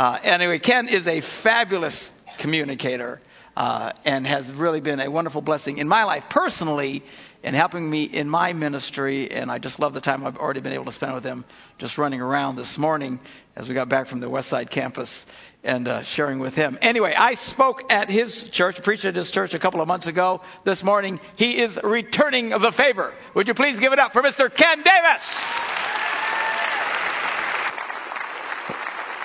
[0.00, 3.20] Uh, anyway, Ken is a fabulous communicator
[3.54, 7.02] uh, and has really been a wonderful blessing in my life personally
[7.42, 9.30] in helping me in my ministry.
[9.30, 11.44] And I just love the time I've already been able to spend with him
[11.76, 13.20] just running around this morning
[13.54, 15.26] as we got back from the West Side campus
[15.62, 16.78] and uh, sharing with him.
[16.80, 20.40] Anyway, I spoke at his church, preached at his church a couple of months ago.
[20.64, 23.12] This morning, he is returning the favor.
[23.34, 24.48] Would you please give it up for Mr.
[24.48, 25.36] Ken Davis?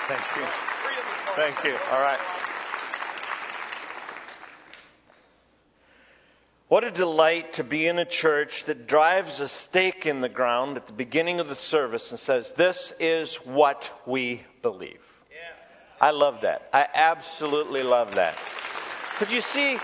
[0.08, 0.65] Thank you.
[1.36, 1.76] Thank you.
[1.92, 2.18] All right.
[6.68, 10.78] What a delight to be in a church that drives a stake in the ground
[10.78, 15.02] at the beginning of the service and says, This is what we believe.
[15.30, 15.36] Yeah.
[16.00, 16.70] I love that.
[16.72, 18.34] I absolutely love that.
[19.10, 19.74] Because you see,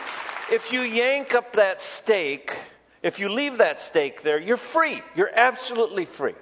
[0.50, 2.56] if you yank up that stake,
[3.02, 5.02] if you leave that stake there, you're free.
[5.14, 6.34] You're absolutely free.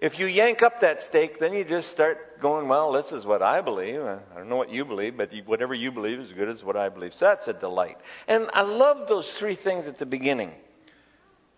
[0.00, 3.40] If you yank up that stake, then you just start going, well, this is what
[3.40, 4.02] I believe.
[4.02, 6.88] I don't know what you believe, but whatever you believe is good as what I
[6.90, 7.14] believe.
[7.14, 7.96] So that's a delight.
[8.28, 10.52] And I love those three things at the beginning.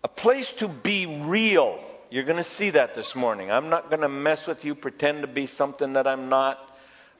[0.03, 1.79] A place to be real.
[2.11, 3.51] You're going to see that this morning.
[3.51, 6.59] I'm not going to mess with you, pretend to be something that I'm not.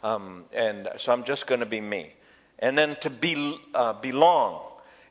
[0.03, 2.13] Um, and so I'm just going to be me.
[2.59, 4.61] And then to be, uh, belong.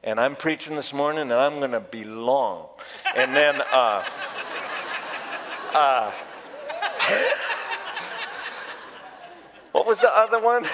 [0.05, 2.69] And I'm preaching this morning and I'm going to belong.
[3.17, 4.05] And then, uh,
[5.75, 6.13] uh,
[9.75, 10.65] what was the other one?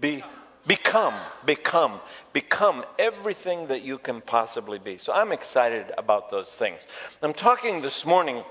[0.00, 0.22] Be,
[0.68, 1.98] become, become,
[2.32, 4.98] become everything that you can possibly be.
[4.98, 6.80] So I'm excited about those things.
[7.22, 8.44] I'm talking this morning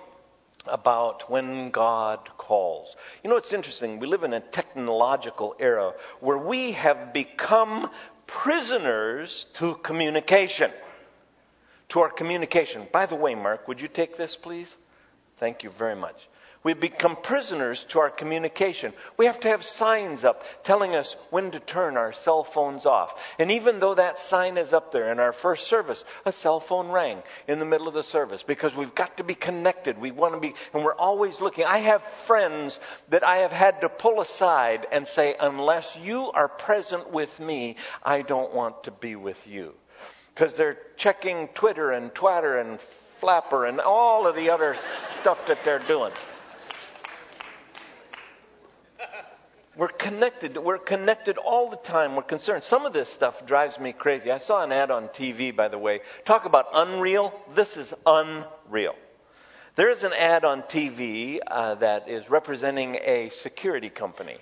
[0.68, 2.98] about when God calls.
[3.24, 4.00] You know, it's interesting.
[4.00, 7.90] We live in a technological era where we have become
[8.28, 10.72] prisoners to communication
[11.88, 12.86] to our communication.
[12.92, 14.76] By the way, Mark, would you take this, please?
[15.38, 16.28] Thank you very much.
[16.62, 18.92] We've become prisoners to our communication.
[19.16, 23.36] We have to have signs up telling us when to turn our cell phones off.
[23.40, 26.90] And even though that sign is up there in our first service, a cell phone
[26.90, 29.98] rang in the middle of the service because we've got to be connected.
[29.98, 31.64] We want to be, and we're always looking.
[31.64, 36.50] I have friends that I have had to pull aside and say, unless you are
[36.50, 39.74] present with me, I don't want to be with you
[40.36, 42.82] because they're checking Twitter and Twatter and
[43.20, 44.76] Flapper and all of the other
[45.22, 46.12] stuff that they're doing.
[49.80, 50.58] We're connected.
[50.58, 52.18] We're connected all the time.
[52.18, 52.66] We're concerned.
[52.66, 54.30] Some of this stuff drives me crazy.
[54.30, 56.02] I saw an ad on TV, by the way.
[56.26, 57.34] Talk about unreal.
[57.56, 58.96] This is unreal.
[59.76, 64.36] There is an ad on TV uh, that is representing a security company.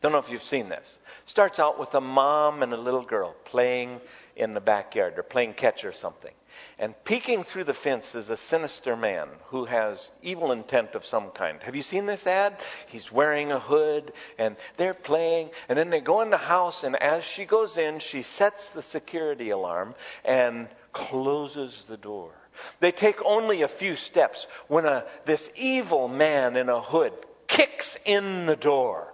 [0.00, 0.98] Don't know if you've seen this.
[1.26, 4.00] Starts out with a mom and a little girl playing
[4.36, 5.18] in the backyard.
[5.18, 6.32] or playing catch or something.
[6.78, 11.30] And peeking through the fence is a sinister man who has evil intent of some
[11.30, 11.60] kind.
[11.62, 12.56] Have you seen this ad?
[12.86, 16.94] He's wearing a hood and they're playing and then they go in the house and
[16.96, 22.30] as she goes in, she sets the security alarm and closes the door.
[22.78, 27.12] They take only a few steps when a, this evil man in a hood
[27.48, 29.12] kicks in the door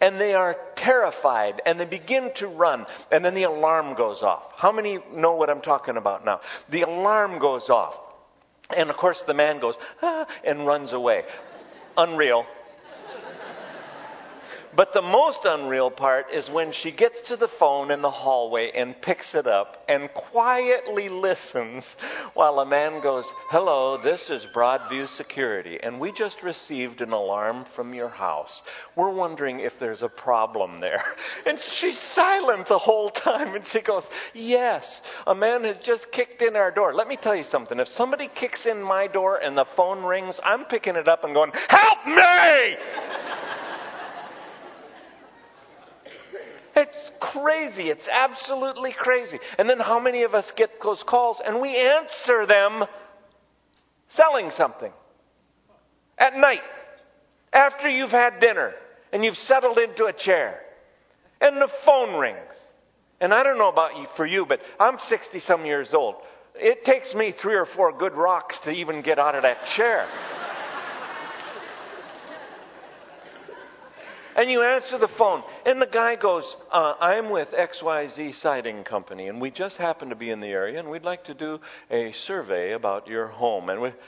[0.00, 4.52] and they are terrified and they begin to run and then the alarm goes off.
[4.56, 6.40] How many know what I'm talking about now?
[6.70, 7.98] The alarm goes off.
[8.76, 11.24] And of course the man goes, ah, and runs away.
[11.96, 12.46] Unreal.
[14.74, 18.70] But the most unreal part is when she gets to the phone in the hallway
[18.70, 21.92] and picks it up and quietly listens
[22.32, 27.64] while a man goes, Hello, this is Broadview Security, and we just received an alarm
[27.64, 28.62] from your house.
[28.96, 31.02] We're wondering if there's a problem there.
[31.44, 36.40] And she's silent the whole time, and she goes, Yes, a man has just kicked
[36.40, 36.94] in our door.
[36.94, 37.78] Let me tell you something.
[37.80, 41.34] If somebody kicks in my door and the phone rings, I'm picking it up and
[41.34, 42.76] going, Help me!
[46.74, 47.84] It's crazy.
[47.84, 49.38] It's absolutely crazy.
[49.58, 52.84] And then how many of us get those calls and we answer them
[54.08, 54.92] selling something
[56.18, 56.62] at night
[57.52, 58.74] after you've had dinner
[59.12, 60.60] and you've settled into a chair
[61.40, 62.38] and the phone rings.
[63.20, 66.16] And I don't know about you for you, but I'm 60 some years old.
[66.54, 70.06] It takes me three or four good rocks to even get out of that chair.
[74.36, 79.28] And you answer the phone, and the guy goes, uh, I'm with XYZ Siding Company,
[79.28, 82.12] and we just happen to be in the area, and we'd like to do a
[82.12, 83.68] survey about your home.
[83.68, 84.00] And it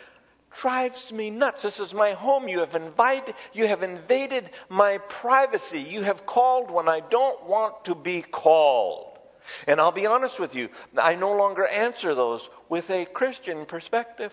[0.61, 1.62] drives me nuts.
[1.62, 2.49] This is my home.
[2.49, 5.81] You have invited, you have invaded my privacy.
[5.81, 9.19] You have called when I don't want to be called.
[9.67, 14.32] And I'll be honest with you, I no longer answer those with a Christian perspective.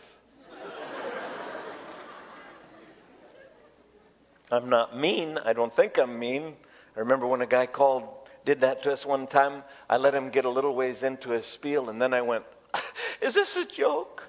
[4.51, 5.38] I'm not mean.
[5.38, 6.56] I don't think I'm mean.
[6.95, 8.03] I remember when a guy called,
[8.44, 9.63] did that to us one time.
[9.89, 12.44] I let him get a little ways into his spiel, and then I went,
[13.21, 14.24] Is this a joke?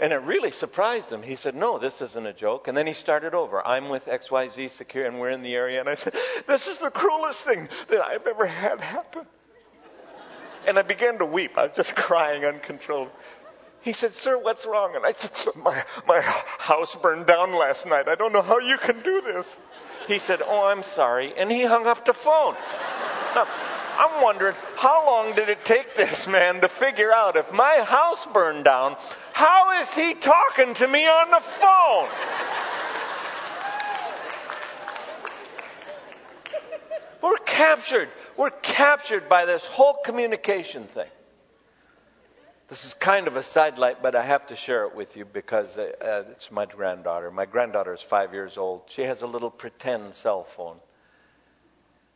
[0.00, 1.22] And it really surprised him.
[1.22, 2.66] He said, No, this isn't a joke.
[2.66, 3.64] And then he started over.
[3.64, 5.78] I'm with XYZ Secure, and we're in the area.
[5.78, 6.14] And I said,
[6.48, 9.26] This is the cruelest thing that I've ever had happen.
[10.66, 11.56] And I began to weep.
[11.56, 13.10] I was just crying uncontrolled.
[13.82, 14.94] He said, Sir, what's wrong?
[14.94, 18.08] And I said, My, my house burned down last night.
[18.08, 19.56] I don't know how you can do this.
[20.08, 21.32] He said, Oh, I'm sorry.
[21.36, 22.54] And he hung up the phone.
[23.34, 23.46] Now,
[23.98, 28.24] I'm wondering, how long did it take this man to figure out if my house
[28.26, 28.96] burned down,
[29.32, 32.08] how is he talking to me on the phone?
[37.22, 38.08] We're captured.
[38.36, 41.08] We're captured by this whole communication thing.
[42.72, 45.76] This is kind of a sidelight, but I have to share it with you because
[45.76, 47.30] uh, uh, it's my granddaughter.
[47.30, 48.84] My granddaughter is five years old.
[48.86, 50.78] She has a little pretend cell phone.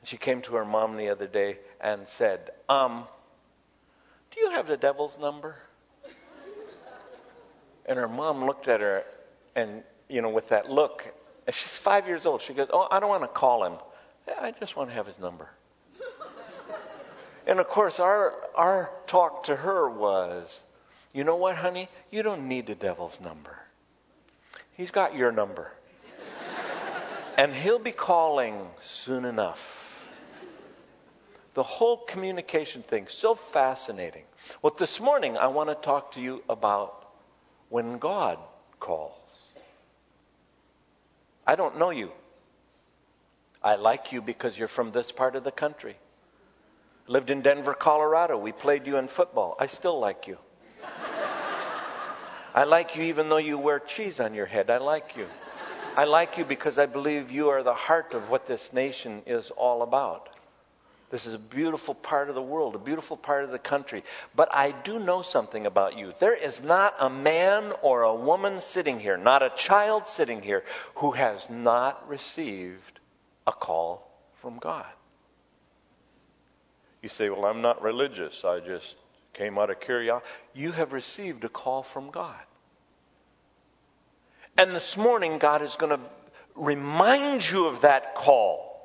[0.05, 3.05] She came to her mom the other day and said, Um,
[4.31, 5.57] do you have the devil's number?
[7.85, 9.05] And her mom looked at her
[9.55, 11.07] and, you know, with that look,
[11.47, 12.41] and she's five years old.
[12.41, 13.75] She goes, Oh, I don't want to call him.
[14.41, 15.51] I just want to have his number.
[17.47, 20.63] And of course, our, our talk to her was,
[21.13, 21.89] you know what, honey?
[22.11, 23.57] You don't need the devil's number.
[24.73, 25.73] He's got your number.
[27.39, 29.85] and he'll be calling soon enough.
[31.55, 34.25] The whole communication thing, so fascinating.
[34.61, 37.09] Well, this morning I want to talk to you about
[37.71, 38.39] when God
[38.79, 39.13] calls.
[41.47, 42.11] I don't know you.
[43.63, 45.97] I like you because you're from this part of the country.
[47.09, 48.37] Lived in Denver, Colorado.
[48.37, 49.57] We played you in football.
[49.61, 50.39] I still like you.
[52.55, 54.71] I like you even though you wear cheese on your head.
[54.71, 55.29] I like you.
[55.97, 59.51] I like you because I believe you are the heart of what this nation is
[59.51, 60.29] all about.
[61.11, 64.03] This is a beautiful part of the world, a beautiful part of the country.
[64.35, 66.13] But I do know something about you.
[66.19, 70.65] There is not a man or a woman sitting here, not a child sitting here,
[70.97, 72.99] who has not received
[73.47, 74.11] a call
[74.41, 74.87] from God.
[77.07, 78.45] You say, Well, I'm not religious.
[78.45, 78.97] I just
[79.33, 80.29] came out of curiosity.
[80.55, 82.35] You have received a call from God.
[84.59, 86.05] And this morning, God is going to
[86.57, 88.77] remind you of that call.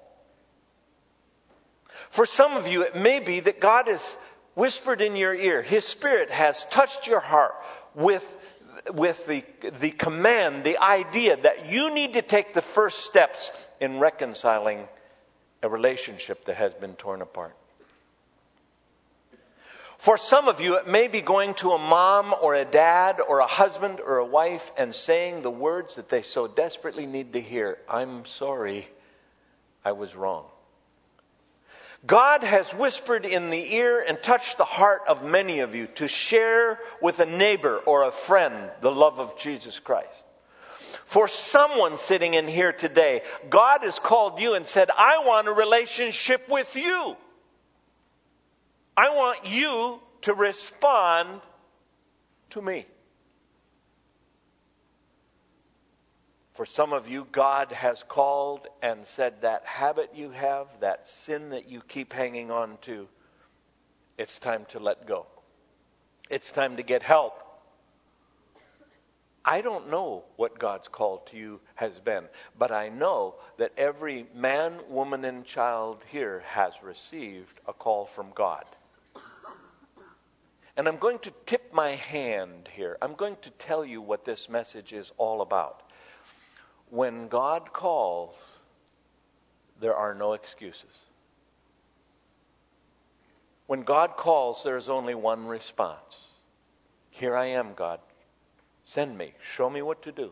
[2.12, 4.16] For some of you, it may be that God has
[4.54, 7.56] whispered in your ear, His Spirit has touched your heart
[7.96, 8.54] with,
[8.94, 9.44] with the,
[9.80, 14.88] the command, the idea that you need to take the first steps in reconciling
[15.64, 17.56] a relationship that has been torn apart.
[20.02, 23.38] For some of you, it may be going to a mom or a dad or
[23.38, 27.40] a husband or a wife and saying the words that they so desperately need to
[27.40, 28.90] hear I'm sorry,
[29.86, 30.46] I was wrong.
[32.04, 36.08] God has whispered in the ear and touched the heart of many of you to
[36.08, 40.24] share with a neighbor or a friend the love of Jesus Christ.
[41.06, 43.22] For someone sitting in here today,
[43.52, 47.16] God has called you and said, I want a relationship with you.
[48.96, 51.42] I want you to respond
[52.52, 52.86] to me.
[56.54, 61.52] For some of you, God has called and said that habit you have, that sin
[61.52, 63.08] that you keep hanging on to,
[64.18, 65.26] it's time to let go.
[66.30, 67.42] It's time to get help.
[69.44, 72.26] I don't know what God's call to you has been,
[72.60, 78.32] but I know that every man, woman, and child here has received a call from
[78.36, 78.66] God.
[80.78, 82.98] And I'm going to tip my hand here.
[83.02, 85.84] I'm going to tell you what this message is all about.
[86.90, 88.36] When God calls,
[89.80, 90.96] there are no excuses.
[93.68, 96.16] When God calls, there is only one response
[97.12, 98.00] Here I am, God.
[98.86, 99.34] Send me.
[99.56, 100.32] Show me what to do.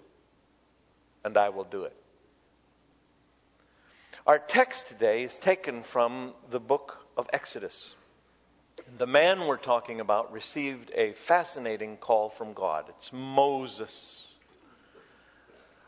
[1.23, 1.95] And I will do it.
[4.25, 7.93] Our text today is taken from the book of Exodus.
[8.97, 12.85] The man we're talking about received a fascinating call from God.
[12.89, 14.25] It's Moses,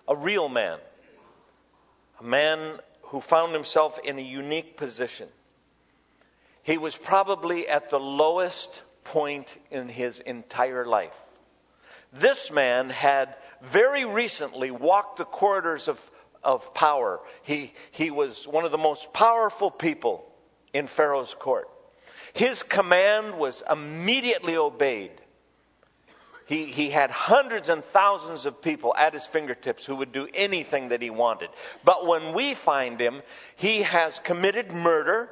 [0.08, 0.78] a real man,
[2.20, 5.28] a man who found himself in a unique position.
[6.64, 11.16] He was probably at the lowest point in his entire life.
[12.14, 16.12] This man had very recently walked the corridors of,
[16.44, 17.20] of power.
[17.44, 20.26] He, he was one of the most powerful people
[20.72, 21.68] in Pharaoh's court.
[22.34, 25.12] His command was immediately obeyed.
[26.48, 30.90] He, he had hundreds and thousands of people at his fingertips who would do anything
[30.90, 31.50] that he wanted.
[31.86, 33.22] But when we find him,
[33.56, 35.30] he has committed murder.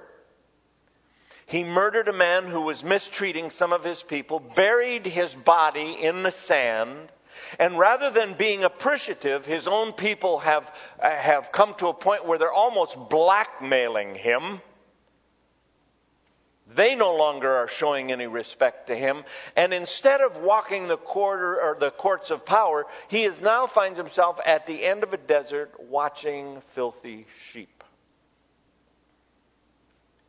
[1.46, 6.24] He murdered a man who was mistreating some of his people, buried his body in
[6.24, 7.10] the sand,
[7.58, 12.25] and rather than being appreciative, his own people have, uh, have come to a point
[12.25, 14.62] where they're almost blackmailing him
[16.76, 19.24] they no longer are showing any respect to him.
[19.56, 23.98] And instead of walking the quarter or the courts of power, he is now finds
[23.98, 27.84] himself at the end of a desert watching filthy sheep.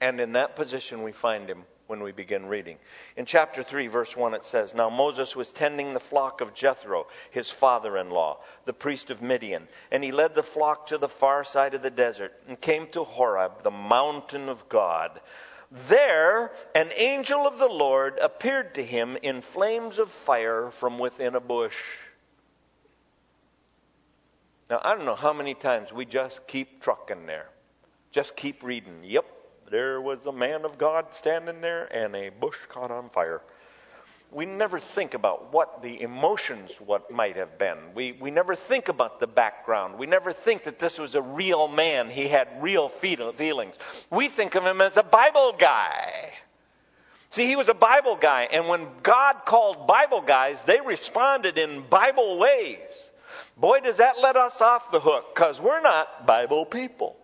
[0.00, 2.78] And in that position we find him when we begin reading.
[3.16, 7.08] In chapter 3, verse 1, it says Now Moses was tending the flock of Jethro,
[7.32, 9.66] his father in law, the priest of Midian.
[9.90, 13.02] And he led the flock to the far side of the desert and came to
[13.02, 15.20] Horeb, the mountain of God.
[15.70, 21.36] There, an angel of the Lord appeared to him in flames of fire from within
[21.36, 21.76] a bush.
[24.68, 27.48] Now, I don't know how many times we just keep trucking there.
[28.10, 29.02] Just keep reading.
[29.04, 29.26] Yep,
[29.70, 33.40] there was a man of God standing there and a bush caught on fire
[34.32, 37.78] we never think about what the emotions what might have been.
[37.94, 39.98] We, we never think about the background.
[39.98, 42.10] We never think that this was a real man.
[42.10, 43.76] He had real feelings.
[44.10, 46.32] We think of him as a Bible guy.
[47.30, 51.82] See, he was a Bible guy, and when God called Bible guys, they responded in
[51.88, 53.10] Bible ways.
[53.56, 57.16] Boy, does that let us off the hook, because we're not Bible people.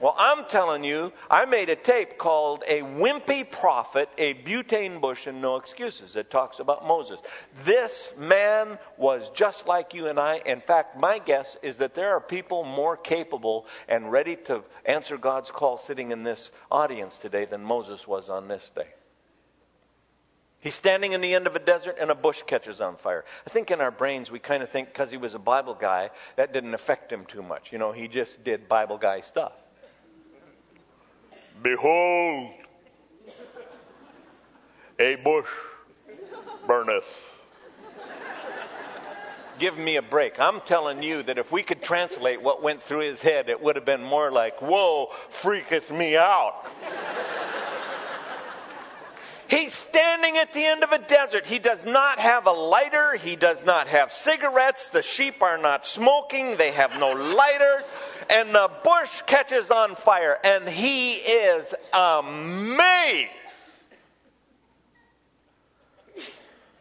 [0.00, 5.26] Well, I'm telling you, I made a tape called A Wimpy Prophet, a Butane Bush,
[5.26, 6.16] and No Excuses.
[6.16, 7.20] It talks about Moses.
[7.66, 10.38] This man was just like you and I.
[10.38, 15.18] In fact, my guess is that there are people more capable and ready to answer
[15.18, 18.88] God's call sitting in this audience today than Moses was on this day.
[20.60, 23.26] He's standing in the end of a desert and a bush catches on fire.
[23.46, 26.08] I think in our brains we kind of think because he was a Bible guy,
[26.36, 27.70] that didn't affect him too much.
[27.70, 29.52] You know, he just did Bible guy stuff.
[31.62, 32.52] Behold,
[34.98, 35.48] a bush
[36.66, 37.36] burneth.
[39.58, 40.40] Give me a break.
[40.40, 43.76] I'm telling you that if we could translate what went through his head, it would
[43.76, 46.64] have been more like, Whoa, freaketh me out.
[49.50, 51.44] He's standing at the end of a desert.
[51.44, 53.16] He does not have a lighter.
[53.16, 54.90] He does not have cigarettes.
[54.90, 56.56] The sheep are not smoking.
[56.56, 57.90] They have no lighters.
[58.30, 60.38] And the bush catches on fire.
[60.44, 63.30] And he is amazed.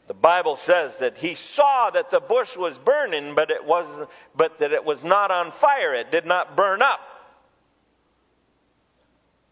[0.05, 3.87] The Bible says that he saw that the bush was burning, but it was,
[4.35, 5.95] but that it was not on fire.
[5.95, 6.99] It did not burn up.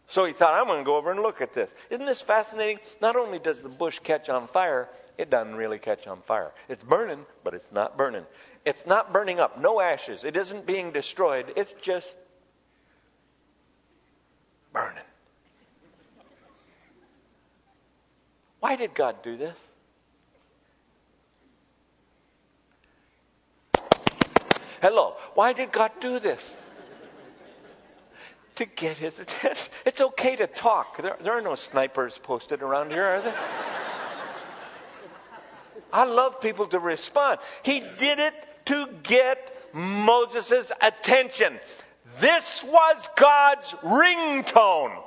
[0.08, 1.74] So he thought, I'm going to go over and look at this.
[1.90, 2.80] Isn't this fascinating?
[3.02, 4.88] Not only does the bush catch on fire,
[5.18, 6.52] it doesn't really catch on fire.
[6.70, 8.26] It's burning, but it's not burning.
[8.66, 10.24] It's not burning up, no ashes.
[10.24, 11.52] It isn't being destroyed.
[11.58, 12.16] It's just
[14.72, 15.04] burning.
[18.62, 19.58] Why did God do this?
[24.82, 25.16] Hello.
[25.34, 26.56] Why did God do this?
[28.58, 29.66] To get his attention.
[29.86, 30.98] It's okay to talk.
[30.98, 33.36] There, there are no snipers posted around here, are there?
[35.94, 37.40] I love people to respond.
[37.64, 38.34] He did it
[38.66, 41.60] to get Moses' attention.
[42.20, 45.02] This was God's ringtone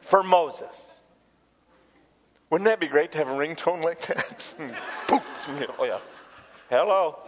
[0.00, 0.86] for Moses.
[2.50, 4.54] Wouldn't that be great to have a ringtone like that?
[5.78, 5.98] oh, yeah.
[6.70, 7.18] Hello.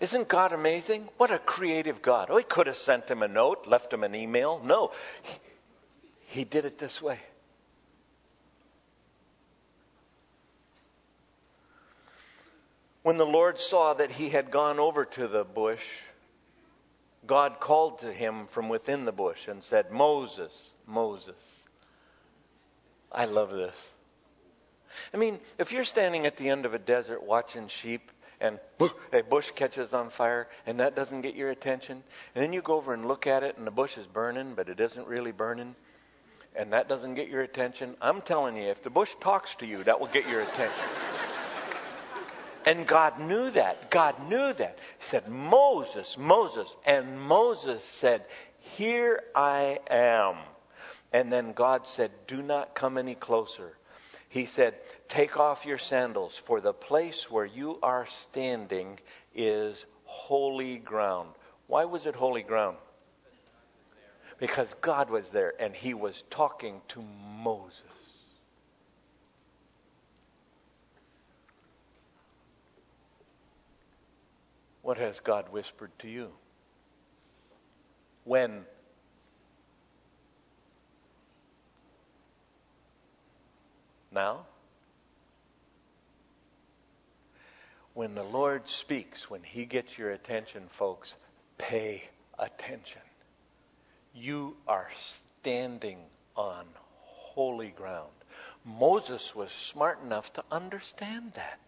[0.00, 1.08] Isn't God amazing?
[1.16, 2.28] What a creative God.
[2.30, 4.60] Oh, he could have sent him a note, left him an email.
[4.64, 5.38] No, he,
[6.40, 7.18] he did it this way.
[13.02, 15.84] When the Lord saw that he had gone over to the bush,
[17.26, 21.34] God called to him from within the bush and said, Moses, Moses.
[23.10, 23.94] I love this.
[25.12, 28.58] I mean, if you're standing at the end of a desert watching sheep, and
[29.12, 32.02] a bush catches on fire and that doesn't get your attention.
[32.34, 34.68] And then you go over and look at it and the bush is burning, but
[34.68, 35.74] it isn't really burning.
[36.56, 37.96] And that doesn't get your attention.
[38.00, 40.84] I'm telling you, if the bush talks to you, that will get your attention.
[42.66, 43.90] and God knew that.
[43.90, 44.78] God knew that.
[44.98, 46.74] He said, Moses, Moses.
[46.84, 48.24] And Moses said,
[48.76, 50.36] Here I am.
[51.12, 53.77] And then God said, Do not come any closer.
[54.28, 54.74] He said,
[55.08, 58.98] Take off your sandals, for the place where you are standing
[59.34, 61.30] is holy ground.
[61.66, 62.76] Why was it holy ground?
[64.38, 67.02] Because God was there and he was talking to
[67.42, 67.82] Moses.
[74.82, 76.30] What has God whispered to you?
[78.24, 78.64] When?
[84.18, 84.46] Now?
[87.94, 91.14] When the Lord speaks, when He gets your attention, folks,
[91.56, 92.02] pay
[92.36, 93.00] attention.
[94.16, 95.98] You are standing
[96.34, 96.66] on
[97.04, 98.10] holy ground.
[98.64, 101.60] Moses was smart enough to understand that.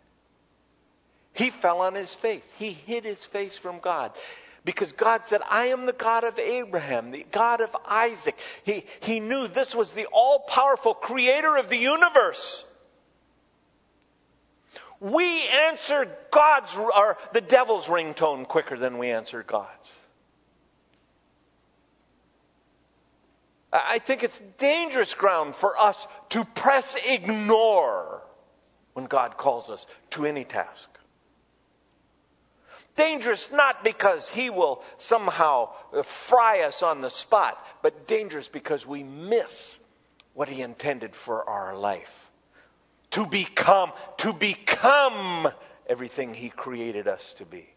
[1.32, 2.52] He fell on his face.
[2.58, 4.10] He hid his face from God.
[4.64, 8.36] Because God said, I am the God of Abraham, the God of Isaac.
[8.64, 12.64] He, he knew this was the all powerful creator of the universe.
[15.00, 19.98] We answer God's or the devil's ringtone quicker than we answer God's.
[23.72, 28.22] I think it's dangerous ground for us to press ignore
[28.92, 30.89] when God calls us to any task.
[32.96, 38.86] Dangerous not because he will somehow uh, fry us on the spot, but dangerous because
[38.86, 39.76] we miss
[40.34, 42.30] what he intended for our life.
[43.12, 45.48] To become, to become
[45.86, 47.68] everything he created us to be.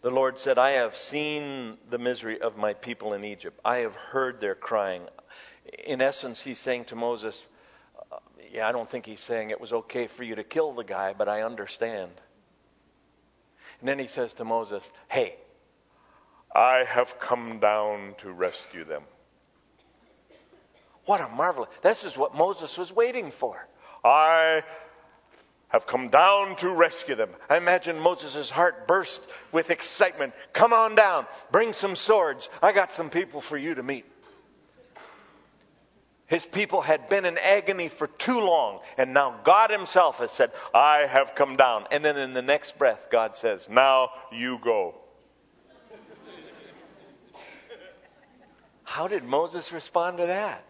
[0.00, 3.58] The Lord said, I have seen the misery of my people in Egypt.
[3.64, 5.02] I have heard their crying.
[5.86, 7.44] In essence, he's saying to Moses,
[8.52, 11.14] yeah, I don't think he's saying it was okay for you to kill the guy,
[11.16, 12.10] but I understand.
[13.80, 15.36] And then he says to Moses, Hey,
[16.54, 19.02] I have come down to rescue them.
[21.04, 21.70] What a marvelous.
[21.82, 23.66] This is what Moses was waiting for.
[24.04, 24.62] I
[25.68, 27.30] have come down to rescue them.
[27.48, 30.32] I imagine Moses' heart burst with excitement.
[30.52, 31.26] Come on down.
[31.50, 32.48] Bring some swords.
[32.62, 34.04] I got some people for you to meet.
[36.28, 40.52] His people had been in agony for too long, and now God Himself has said,
[40.74, 41.86] I have come down.
[41.90, 44.94] And then in the next breath, God says, Now you go.
[48.84, 50.64] How did Moses respond to that?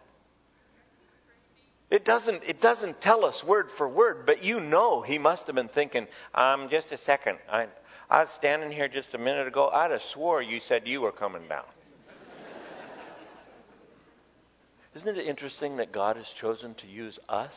[1.90, 5.56] It doesn't, it doesn't tell us word for word, but you know he must have
[5.56, 7.38] been thinking, um, just a second.
[7.50, 7.66] I,
[8.10, 9.68] I was standing here just a minute ago.
[9.68, 11.64] I'd have swore you said you were coming down.
[14.98, 17.52] Isn't it interesting that God has chosen to use us?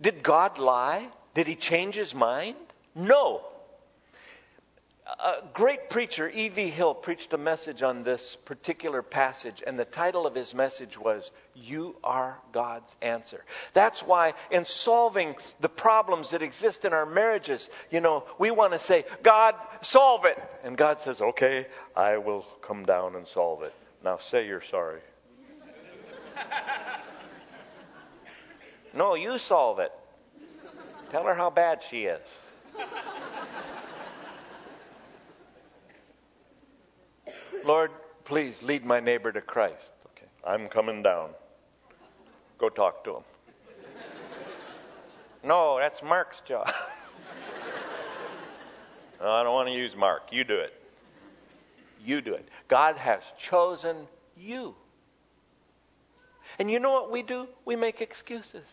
[0.00, 1.04] Did God lie?
[1.34, 2.54] Did he change his mind?
[2.94, 3.44] No.
[5.04, 6.70] A great preacher, E.V.
[6.70, 11.32] Hill, preached a message on this particular passage, and the title of his message was,
[11.56, 13.44] You Are God's Answer.
[13.72, 18.74] That's why, in solving the problems that exist in our marriages, you know, we want
[18.74, 20.38] to say, God, solve it.
[20.62, 21.66] And God says, Okay,
[21.96, 23.74] I will come down and solve it.
[24.02, 25.00] Now say you're sorry.
[28.94, 29.92] no, you solve it.
[31.10, 32.20] Tell her how bad she is.
[37.64, 37.90] Lord,
[38.24, 39.92] please lead my neighbor to Christ.
[40.06, 41.30] Okay, I'm coming down.
[42.58, 43.22] Go talk to him.
[45.44, 46.66] no, that's Mark's job.
[49.20, 50.32] no, I don't want to use Mark.
[50.32, 50.79] You do it.
[52.04, 52.48] You do it.
[52.68, 53.96] God has chosen
[54.36, 54.74] you.
[56.58, 57.46] And you know what we do?
[57.64, 58.66] We make excuses.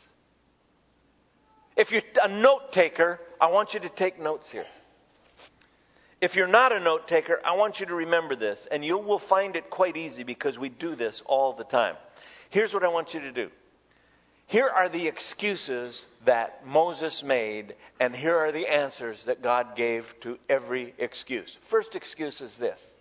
[1.76, 4.66] If you're a note taker, I want you to take notes here.
[6.20, 9.20] If you're not a note taker, I want you to remember this, and you will
[9.20, 11.96] find it quite easy because we do this all the time.
[12.50, 13.52] Here's what I want you to do.
[14.48, 20.16] Here are the excuses that Moses made, and here are the answers that God gave
[20.22, 21.56] to every excuse.
[21.62, 22.97] First excuse is this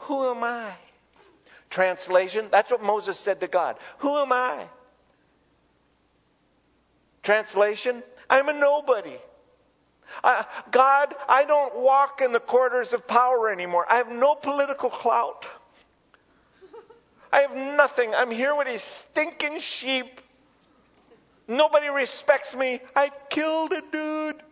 [0.00, 0.72] who am I?
[1.70, 3.76] Translation, that's what Moses said to God.
[3.98, 4.64] Who am I?
[7.22, 9.16] Translation, I'm a nobody.
[10.24, 13.84] Uh, God, I don't walk in the corridors of power anymore.
[13.88, 15.46] I have no political clout.
[17.30, 18.14] I have nothing.
[18.14, 20.20] I'm here with these stinking sheep.
[21.46, 22.80] Nobody respects me.
[22.96, 24.42] I killed a dude.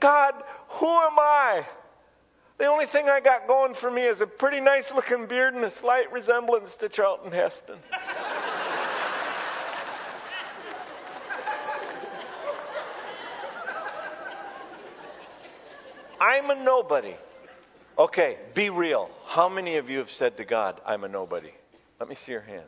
[0.00, 0.34] God,
[0.68, 1.64] who am I?
[2.58, 5.64] The only thing I got going for me is a pretty nice looking beard and
[5.64, 7.78] a slight resemblance to Charlton Heston.
[16.20, 17.14] I'm a nobody.
[17.98, 19.10] Okay, be real.
[19.26, 21.50] How many of you have said to God, I'm a nobody?
[22.00, 22.64] Let me see your hand.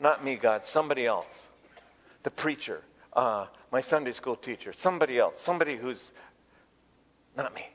[0.00, 1.48] Not me, God, somebody else.
[2.22, 2.82] The preacher.
[3.12, 6.12] uh, my Sunday school teacher, somebody else, somebody who's
[7.36, 7.66] not me.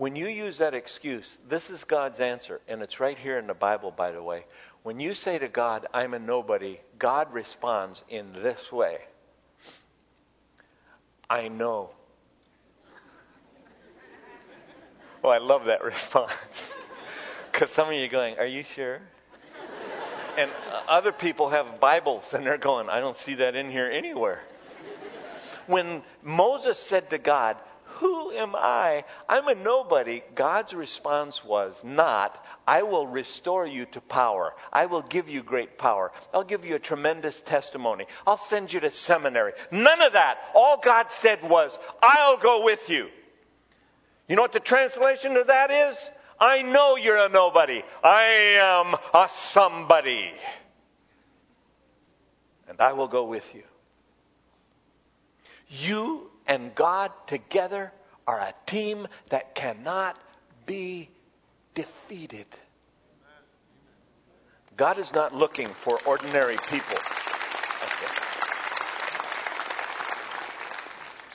[0.00, 3.52] When you use that excuse, this is God's answer, and it's right here in the
[3.52, 4.46] Bible, by the way.
[4.82, 8.96] When you say to God, I'm a nobody, God responds in this way
[11.28, 11.90] I know.
[15.22, 16.74] Oh, I love that response.
[17.52, 19.02] Because some of you are going, Are you sure?
[20.38, 20.50] And
[20.88, 24.40] other people have Bibles and they're going, I don't see that in here anywhere.
[25.66, 27.58] When Moses said to God,
[28.00, 29.04] who am I?
[29.28, 30.22] I'm a nobody.
[30.34, 34.54] God's response was not, I will restore you to power.
[34.72, 36.10] I will give you great power.
[36.32, 38.06] I'll give you a tremendous testimony.
[38.26, 39.52] I'll send you to seminary.
[39.70, 40.38] None of that.
[40.54, 43.08] All God said was, I'll go with you.
[44.28, 46.10] You know what the translation of that is?
[46.40, 47.82] I know you're a nobody.
[48.02, 48.22] I
[48.62, 50.32] am a somebody.
[52.66, 53.64] And I will go with you.
[55.68, 57.92] You and God together
[58.26, 60.18] are a team that cannot
[60.66, 61.08] be
[61.74, 62.46] defeated.
[64.76, 66.98] God is not looking for ordinary people.
[67.84, 68.12] Okay.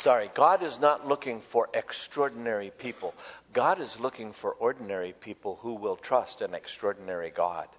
[0.01, 3.13] Sorry, God is not looking for extraordinary people.
[3.53, 7.69] God is looking for ordinary people who will trust an extraordinary God.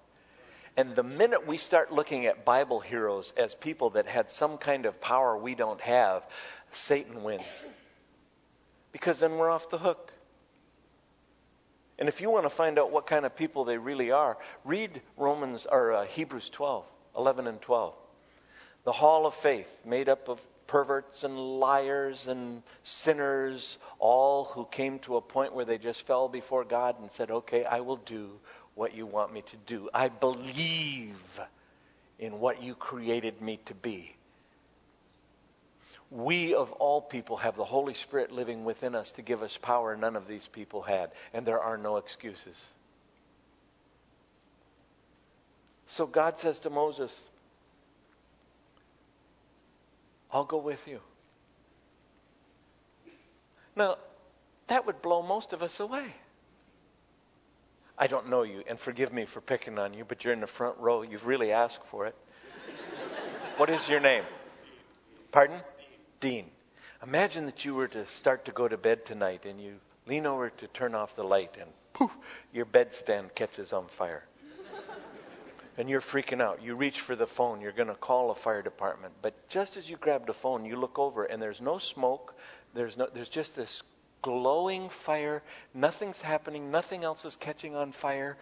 [0.77, 4.85] And the minute we start looking at Bible heroes as people that had some kind
[4.85, 6.23] of power we don't have,
[6.71, 7.43] Satan wins.
[8.91, 10.11] Because then we're off the hook.
[11.99, 15.01] And if you want to find out what kind of people they really are, read
[15.15, 16.85] Romans or uh, Hebrews 12,
[17.17, 17.95] 11 and 12.
[18.83, 24.99] The hall of faith made up of perverts and liars and sinners, all who came
[24.99, 28.39] to a point where they just fell before God and said, "Okay, I will do
[28.75, 29.89] what you want me to do.
[29.93, 31.39] I believe
[32.19, 34.16] in what you created me to be."
[36.09, 39.95] We of all people have the Holy Spirit living within us to give us power
[39.95, 41.11] none of these people had.
[41.33, 42.67] And there are no excuses.
[45.87, 47.19] So God says to Moses,
[50.31, 50.99] I'll go with you.
[53.75, 53.97] Now,
[54.67, 56.05] that would blow most of us away.
[57.97, 60.47] I don't know you, and forgive me for picking on you, but you're in the
[60.47, 61.01] front row.
[61.01, 62.15] You've really asked for it.
[63.57, 64.23] what is your name?
[65.31, 65.59] Pardon?
[66.19, 66.49] Dean,
[67.03, 69.75] imagine that you were to start to go to bed tonight and you
[70.07, 72.11] lean over to turn off the light and poof,
[72.51, 74.23] your bedstand catches on fire.
[75.77, 76.63] and you're freaking out.
[76.63, 77.61] You reach for the phone.
[77.61, 79.13] You're going to call a fire department.
[79.21, 82.33] But just as you grab the phone, you look over and there's no smoke.
[82.73, 83.83] There's no there's just this
[84.23, 85.43] glowing fire.
[85.75, 86.71] Nothing's happening.
[86.71, 88.37] Nothing else is catching on fire.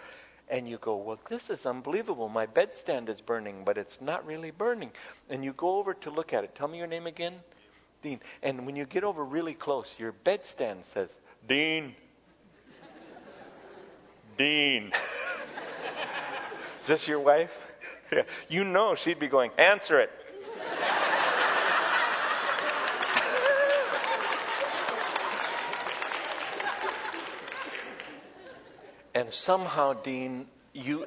[0.47, 2.29] And you go, well, this is unbelievable.
[2.29, 4.91] My bedstand is burning, but it's not really burning.
[5.29, 6.55] And you go over to look at it.
[6.55, 7.33] Tell me your name again.
[8.05, 8.19] Dean.
[8.43, 11.95] And when you get over really close, your bedstand says, Dean.
[14.37, 14.91] Dean.
[16.81, 17.61] Is this your wife?
[18.11, 18.21] Yeah.
[18.49, 20.11] You know she'd be going, answer it.
[29.15, 31.05] and somehow, Dean, you,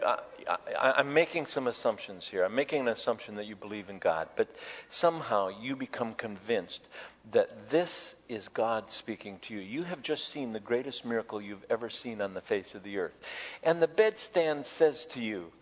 [0.80, 2.44] I, am making some assumptions here.
[2.44, 4.48] I'm making an assumption that you believe in God, but
[4.88, 6.82] somehow you become convinced
[7.32, 9.60] that this is God speaking to you.
[9.60, 12.98] You have just seen the greatest miracle you've ever seen on the face of the
[12.98, 13.12] earth.
[13.62, 15.52] And the bedstand says to you,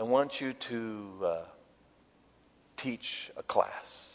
[0.00, 1.38] I want you to uh,
[2.78, 4.12] teach a class.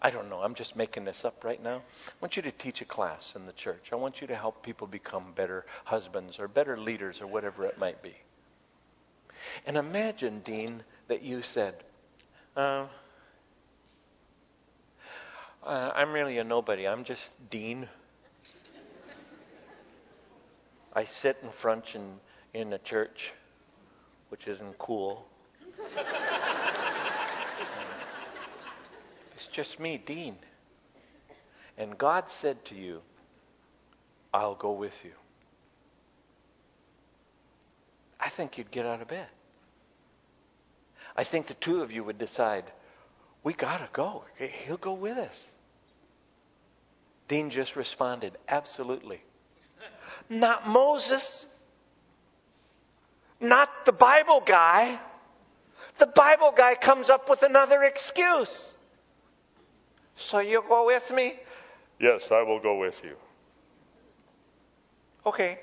[0.00, 0.40] I don't know.
[0.40, 1.76] I'm just making this up right now.
[1.76, 3.90] I want you to teach a class in the church.
[3.92, 7.78] I want you to help people become better husbands or better leaders or whatever it
[7.78, 8.14] might be.
[9.66, 11.74] And imagine, Dean, that you said,
[12.56, 12.86] uh,
[15.64, 16.86] uh, I'm really a nobody.
[16.86, 17.88] I'm just Dean.
[20.92, 22.20] I sit in front in,
[22.54, 23.32] in a church,
[24.30, 25.26] which isn't cool.
[29.34, 30.36] it's just me, Dean.
[31.76, 33.02] And God said to you,
[34.32, 35.12] I'll go with you.
[38.26, 39.28] I think you'd get out of bed.
[41.16, 42.64] I think the two of you would decide,
[43.44, 44.24] we got to go.
[44.66, 45.44] He'll go with us.
[47.28, 49.20] Dean just responded, absolutely.
[50.28, 51.46] Not Moses.
[53.40, 54.98] Not the Bible guy.
[55.98, 58.60] The Bible guy comes up with another excuse.
[60.16, 61.34] So you'll go with me?
[62.00, 63.14] Yes, I will go with you.
[65.24, 65.60] Okay.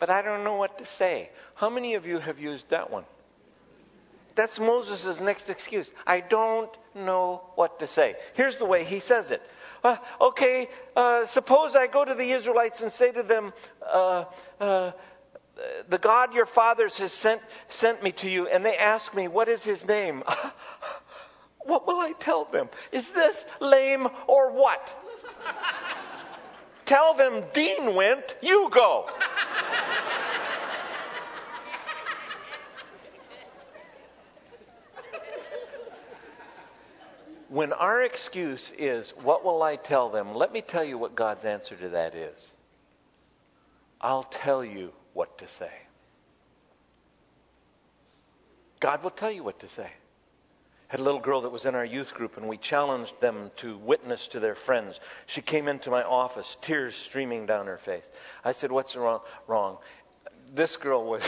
[0.00, 1.30] But I don't know what to say.
[1.54, 3.04] How many of you have used that one?
[4.34, 5.92] That's Moses' next excuse.
[6.06, 8.16] I don't know what to say.
[8.34, 9.42] Here's the way he says it.
[9.84, 13.52] Uh, okay, uh, suppose I go to the Israelites and say to them,
[13.86, 14.24] uh,
[14.58, 14.92] uh
[15.88, 19.48] the God your fathers has sent, sent me to you, and they ask me, What
[19.48, 20.22] is his name?
[21.60, 22.68] what will I tell them?
[22.92, 24.94] Is this lame or what?
[26.86, 29.10] tell them Dean went, you go.
[37.50, 40.34] When our excuse is, What will I tell them?
[40.34, 42.50] Let me tell you what God's answer to that is.
[44.00, 45.72] I'll tell you what to say.
[48.78, 49.90] God will tell you what to say.
[50.86, 53.76] Had a little girl that was in our youth group, and we challenged them to
[53.78, 54.98] witness to their friends.
[55.26, 58.08] She came into my office, tears streaming down her face.
[58.44, 59.78] I said, "What's wrong?" Wrong.
[60.52, 61.24] This girl was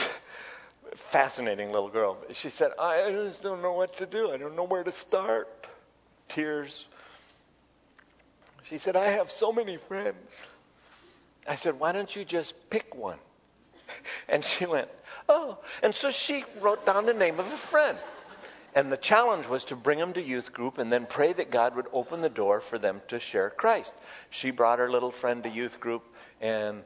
[0.94, 2.16] fascinating little girl.
[2.32, 4.30] She said, "I just don't know what to do.
[4.30, 5.48] I don't know where to start."
[6.32, 6.86] Tears.
[8.64, 10.42] She said, I have so many friends.
[11.48, 13.18] I said, Why don't you just pick one?
[14.28, 14.88] And she went,
[15.28, 15.58] Oh.
[15.82, 17.98] And so she wrote down the name of a friend.
[18.74, 21.76] And the challenge was to bring them to youth group and then pray that God
[21.76, 23.92] would open the door for them to share Christ.
[24.30, 26.02] She brought her little friend to youth group,
[26.42, 26.82] and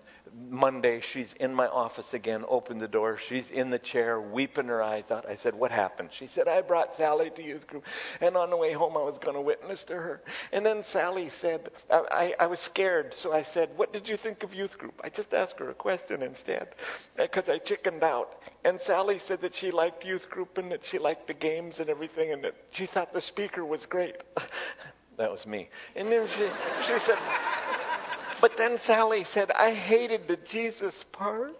[0.50, 3.16] Monday, she's in my office again, opened the door.
[3.16, 5.26] She's in the chair, weeping her eyes out.
[5.26, 6.10] I said, What happened?
[6.12, 7.86] She said, I brought Sally to youth group,
[8.20, 10.22] and on the way home, I was going to witness to her.
[10.52, 14.18] And then Sally said, I, I, I, was scared, so I said, What did you
[14.18, 15.00] think of youth group?
[15.02, 16.68] I just asked her a question instead,
[17.16, 18.38] because I chickened out.
[18.62, 21.88] And Sally said that she liked youth group and that she liked the games and
[21.88, 24.16] everything, and that she thought the speaker was great.
[25.16, 25.70] that was me.
[25.94, 26.46] And then she,
[26.84, 27.18] she said,
[28.46, 31.56] but then Sally said, I hated the Jesus part.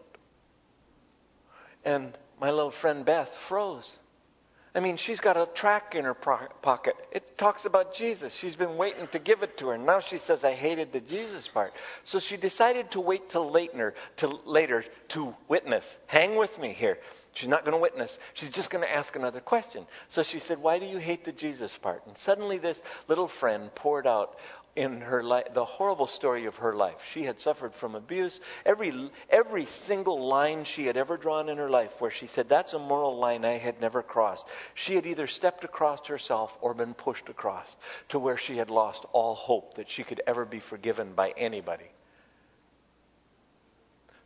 [1.84, 3.90] And my little friend Beth froze.
[4.72, 6.94] I mean, she's got a track in her pocket.
[7.10, 8.32] It talks about Jesus.
[8.36, 9.78] She's been waiting to give it to her.
[9.78, 11.72] Now she says, I hated the Jesus part.
[12.04, 15.98] So she decided to wait till later, till later to witness.
[16.06, 16.98] Hang with me here.
[17.34, 18.16] She's not going to witness.
[18.34, 19.86] She's just going to ask another question.
[20.10, 22.06] So she said, Why do you hate the Jesus part?
[22.06, 24.38] And suddenly this little friend poured out
[24.76, 27.02] in her life, the horrible story of her life.
[27.12, 28.38] She had suffered from abuse.
[28.64, 28.92] Every,
[29.30, 32.78] every single line she had ever drawn in her life where she said, That's a
[32.78, 34.46] moral line I had never crossed.
[34.74, 37.74] She had either stepped across herself or been pushed across
[38.10, 41.90] to where she had lost all hope that she could ever be forgiven by anybody.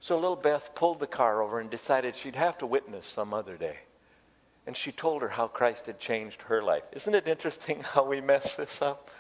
[0.01, 3.57] So little Beth pulled the car over and decided she'd have to witness some other
[3.57, 3.79] day.
[4.67, 6.83] And she told her how Christ had changed her life.
[6.93, 9.11] Isn't it interesting how we mess this up?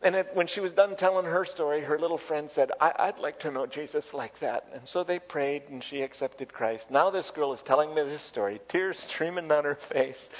[0.00, 3.20] And it, when she was done telling her story, her little friend said, I, would
[3.20, 4.68] like to know Jesus like that.
[4.72, 6.88] And so they prayed and she accepted Christ.
[6.90, 10.30] Now this girl is telling me this story, tears streaming down her face.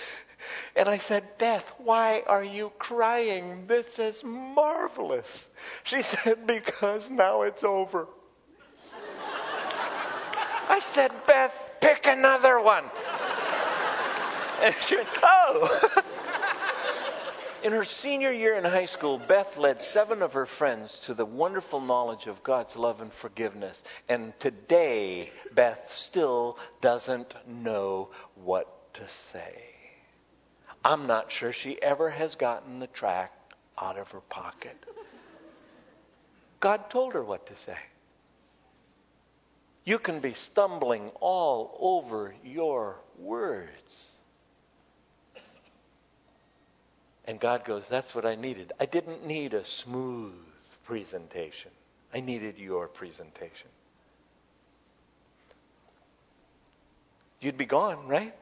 [0.77, 3.65] And I said, Beth, why are you crying?
[3.67, 5.49] This is marvelous.
[5.83, 8.07] She said, because now it's over.
[10.71, 12.85] I said, Beth, pick another one.
[14.63, 15.98] And she went, oh.
[17.69, 21.27] In her senior year in high school, Beth led seven of her friends to the
[21.27, 23.83] wonderful knowledge of God's love and forgiveness.
[24.09, 29.53] And today, Beth still doesn't know what to say.
[30.83, 33.35] I'm not sure she ever has gotten the track
[33.77, 34.83] out of her pocket.
[36.61, 37.79] God told her what to say.
[39.85, 44.08] You can be stumbling all over your words.
[47.29, 48.73] And God goes, That's what I needed.
[48.81, 50.33] I didn't need a smooth
[50.85, 51.71] presentation,
[52.13, 53.69] I needed your presentation.
[57.41, 58.35] You'd be gone, right?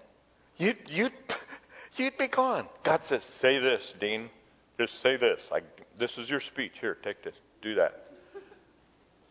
[0.57, 1.13] You'd, you'd,
[1.97, 2.67] you'd be gone.
[2.83, 4.31] God says, Say this, Dean.
[4.79, 5.51] Just say this.
[5.53, 5.61] I,
[5.99, 6.73] this is your speech.
[6.81, 7.35] Here, take this.
[7.61, 8.07] Do that.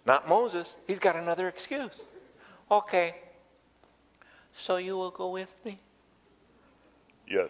[0.05, 0.75] Not Moses.
[0.85, 1.99] He's got another excuse.
[2.69, 3.15] Okay.
[4.57, 5.79] So you will go with me?
[7.27, 7.49] Yes.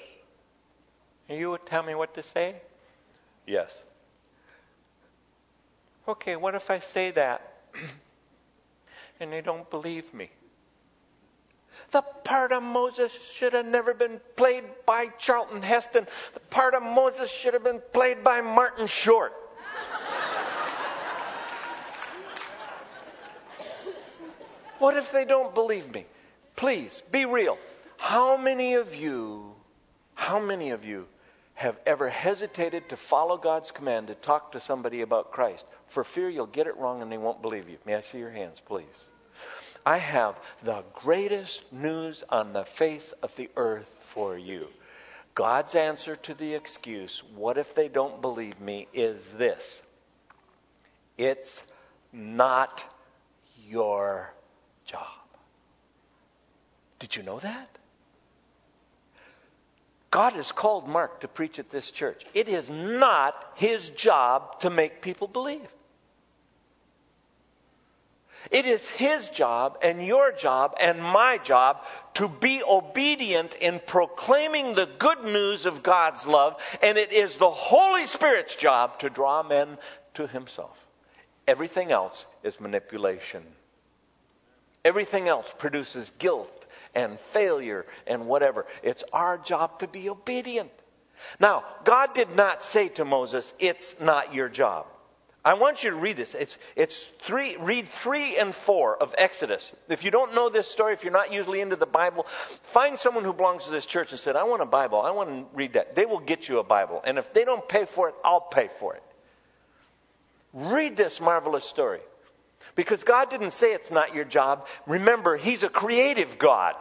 [1.29, 2.55] You would tell me what to say?
[3.47, 3.83] Yes.
[6.07, 7.41] Okay, what if I say that
[9.19, 10.29] and they don't believe me?
[11.91, 16.07] The part of Moses should have never been played by Charlton Heston.
[16.33, 19.33] The part of Moses should have been played by Martin Short.
[24.79, 26.05] what if they don't believe me?
[26.55, 27.57] Please, be real.
[27.97, 29.55] How many of you,
[30.13, 31.07] how many of you
[31.55, 36.29] have ever hesitated to follow God's command to talk to somebody about Christ for fear
[36.29, 37.77] you'll get it wrong and they won't believe you?
[37.85, 39.05] May I see your hands, please?
[39.85, 44.67] I have the greatest news on the face of the earth for you.
[45.33, 49.81] God's answer to the excuse, what if they don't believe me, is this
[51.17, 51.65] it's
[52.11, 52.83] not
[53.67, 54.33] your
[54.85, 55.01] job.
[56.99, 57.69] Did you know that?
[60.15, 62.25] God has called Mark to preach at this church.
[62.33, 65.67] It is not his job to make people believe.
[68.49, 74.73] It is his job and your job and my job to be obedient in proclaiming
[74.73, 79.43] the good news of God's love, and it is the Holy Spirit's job to draw
[79.43, 79.77] men
[80.13, 80.81] to himself.
[81.45, 83.43] Everything else is manipulation.
[84.85, 86.64] Everything else produces guilt
[86.95, 88.65] and failure and whatever.
[88.83, 90.71] It's our job to be obedient.
[91.39, 94.87] Now, God did not say to Moses, It's not your job.
[95.45, 96.33] I want you to read this.
[96.33, 99.71] It's, it's three, read three and four of Exodus.
[99.87, 103.23] If you don't know this story, if you're not usually into the Bible, find someone
[103.23, 105.01] who belongs to this church and said, I want a Bible.
[105.01, 105.95] I want to read that.
[105.95, 106.99] They will get you a Bible.
[107.05, 109.03] And if they don't pay for it, I'll pay for it.
[110.53, 111.99] Read this marvelous story.
[112.73, 114.67] Because God didn't say it's not your job.
[114.87, 116.75] Remember, He's a creative God.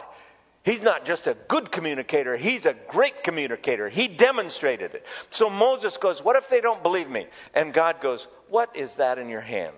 [0.65, 3.87] He's not just a good communicator, he's a great communicator.
[3.87, 5.05] He demonstrated it.
[5.29, 7.27] So Moses goes, What if they don't believe me?
[7.53, 9.75] And God goes, What is that in your hand?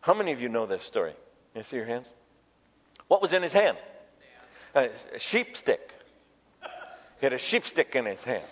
[0.00, 1.14] How many of you know this story?
[1.56, 2.08] You see your hands?
[3.08, 3.76] What was in his hand?
[4.76, 5.92] A, sheep stick.
[6.62, 8.44] He had a sheep stick in his hand.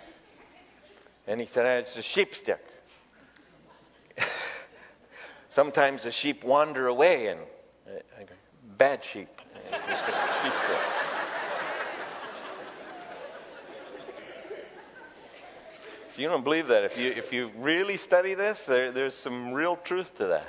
[1.28, 2.64] And he said, It's a sheep stick.
[5.56, 7.40] Sometimes the sheep wander away and
[7.88, 8.24] uh,
[8.76, 9.30] bad sheep.
[9.72, 10.52] sheep
[16.08, 16.84] So you don't believe that.
[16.84, 20.46] If you, if you really study this, there, there's some real truth to that.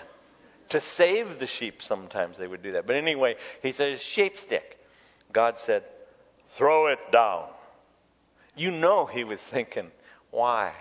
[0.72, 2.86] To save the sheep, sometimes they would do that.
[2.86, 4.78] But anyway, he says, sheep stick.
[5.32, 5.84] God said,
[6.58, 7.46] throw it down.
[8.58, 9.90] You know he was thinking,
[10.32, 10.74] why?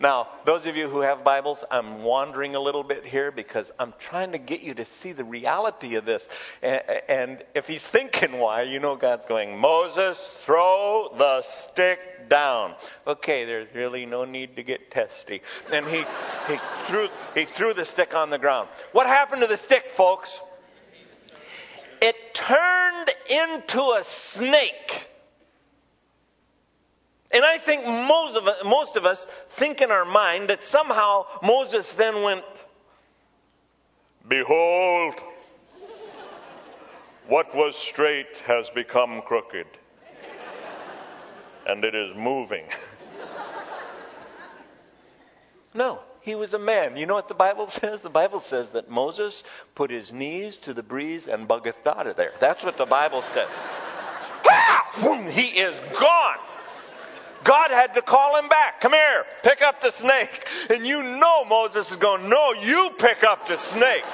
[0.00, 3.92] Now, those of you who have Bibles, I'm wandering a little bit here because I'm
[3.98, 6.28] trying to get you to see the reality of this.
[6.62, 12.74] And, if he's thinking why, you know God's going, Moses, throw the stick down.
[13.06, 15.42] Okay, there's really no need to get testy.
[15.72, 16.04] And he,
[16.46, 18.68] he, threw, he threw the stick on the ground.
[18.92, 20.38] What happened to the stick, folks?
[22.00, 25.08] It turned into a snake.
[27.30, 31.26] And I think most of, us, most of us think in our mind that somehow
[31.42, 32.44] Moses then went,
[34.26, 35.14] Behold,
[37.28, 39.66] what was straight has become crooked,
[41.66, 42.64] and it is moving.
[45.74, 46.96] No, he was a man.
[46.96, 48.00] You know what the Bible says?
[48.00, 52.16] The Bible says that Moses put his knees to the breeze and buggeth out of
[52.16, 52.32] there.
[52.40, 53.48] That's what the Bible says.
[55.30, 56.38] he is gone.
[57.44, 58.80] God had to call him back.
[58.80, 60.48] Come here, pick up the snake.
[60.70, 64.04] And you know Moses is going, No, you pick up the snake.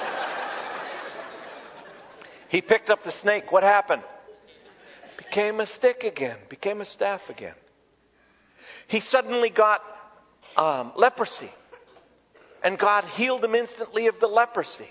[2.49, 3.51] he picked up the snake.
[3.51, 4.03] What happened?
[5.17, 7.55] Became a stick again, became a staff again.
[8.87, 9.81] He suddenly got
[10.55, 11.49] um, leprosy.
[12.63, 14.89] And God healed him instantly of the leprosy.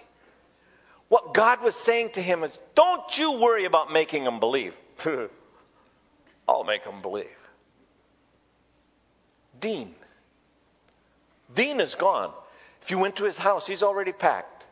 [1.09, 4.77] What God was saying to him is, Don't you worry about making them believe.
[6.49, 7.44] I'll make them believe.
[9.65, 9.95] Dean.
[11.55, 12.35] Dean is gone.
[12.83, 14.67] If you went to his house, he's already packed.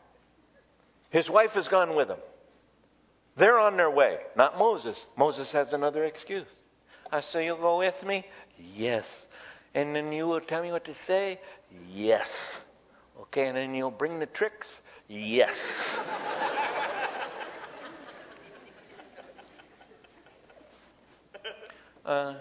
[1.09, 2.19] His wife has gone with him.
[3.35, 4.19] They're on their way.
[4.35, 5.03] Not Moses.
[5.17, 6.45] Moses has another excuse.
[7.11, 8.23] I say, You'll go with me?
[8.75, 9.25] Yes.
[9.73, 11.39] And then you will tell me what to say?
[11.91, 12.55] Yes.
[13.19, 14.79] Okay, and then you'll bring the tricks?
[15.07, 15.97] Yes.
[22.05, 22.35] uh,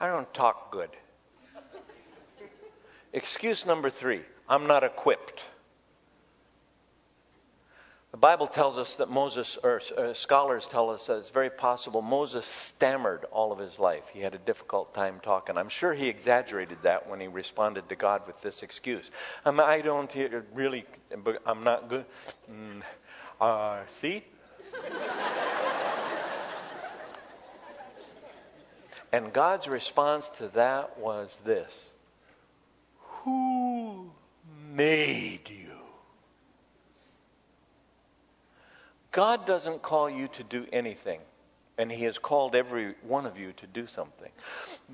[0.00, 0.88] I don't talk good.
[3.14, 5.48] Excuse number three I'm not equipped.
[8.10, 12.02] The Bible tells us that Moses, or uh, scholars tell us that it's very possible
[12.02, 14.08] Moses stammered all of his life.
[14.12, 15.56] He had a difficult time talking.
[15.58, 19.10] I'm sure he exaggerated that when he responded to God with this excuse.
[19.44, 20.14] I don't
[20.54, 20.84] really,
[21.44, 22.04] I'm not good.
[22.50, 22.82] Mm,
[23.40, 24.22] uh, see?
[29.12, 31.90] and God's response to that was this
[33.24, 34.10] who
[34.74, 35.72] made you?
[39.12, 41.20] God doesn't call you to do anything,
[41.78, 44.30] and He has called every one of you to do something.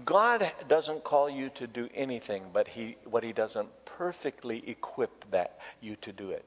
[0.04, 5.58] God doesn't call you to do anything, but He what He doesn't perfectly equip that
[5.80, 6.44] you to do it.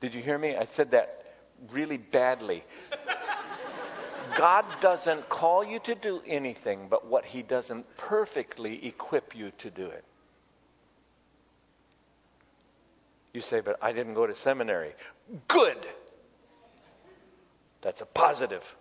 [0.00, 0.54] Did you hear me?
[0.54, 1.24] I said that
[1.70, 2.62] really badly.
[4.36, 9.70] God doesn't call you to do anything but what He doesn't perfectly equip you to
[9.70, 10.04] do it.
[13.32, 14.92] You say, but I didn't go to seminary.
[15.48, 15.78] Good.
[17.80, 18.76] That's a positive.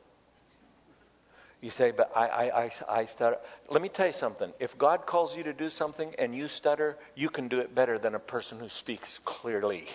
[1.62, 3.38] You say, but I, I, I, I stutter.
[3.70, 4.52] Let me tell you something.
[4.60, 8.00] If God calls you to do something and you stutter, you can do it better
[8.00, 9.86] than a person who speaks clearly.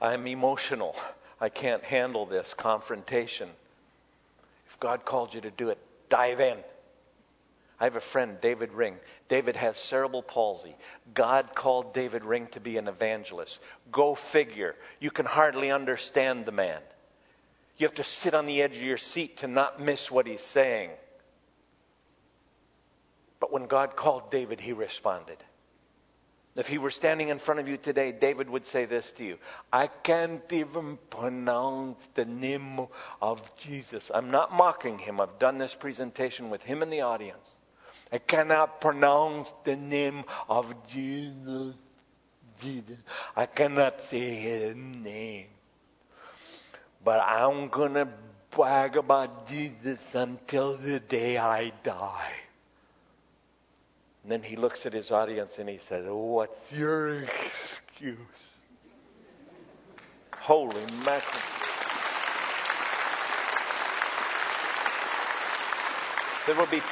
[0.00, 0.94] I'm emotional.
[1.40, 3.48] I can't handle this confrontation.
[4.66, 5.78] If God called you to do it,
[6.08, 6.58] dive in.
[7.82, 8.96] I have a friend, David Ring.
[9.26, 10.76] David has cerebral palsy.
[11.14, 13.58] God called David Ring to be an evangelist.
[13.90, 14.76] Go figure.
[15.00, 16.80] You can hardly understand the man.
[17.78, 20.44] You have to sit on the edge of your seat to not miss what he's
[20.44, 20.90] saying.
[23.40, 25.38] But when God called David, he responded.
[26.54, 29.38] If he were standing in front of you today, David would say this to you
[29.72, 32.86] I can't even pronounce the name
[33.20, 34.12] of Jesus.
[34.14, 35.20] I'm not mocking him.
[35.20, 37.50] I've done this presentation with him in the audience.
[38.12, 41.74] I cannot pronounce the name of Jesus.
[42.60, 42.98] Jesus.
[43.34, 45.46] I cannot say his name.
[47.02, 48.08] But I'm going to
[48.50, 52.32] brag about Jesus until the day I die.
[54.22, 58.18] And then he looks at his audience and he says, What's your excuse?
[60.38, 61.42] Holy mackerel.
[66.46, 66.82] There will be